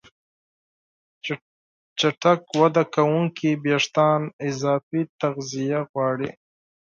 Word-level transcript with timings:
چټک 1.99 2.41
وده 2.61 2.83
کوونکي 2.95 3.49
وېښتيان 3.63 4.21
اضافي 4.49 5.01
تغذیه 5.21 5.79
غواړي. 5.91 6.29